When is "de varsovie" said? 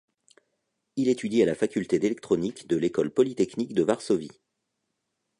3.75-4.41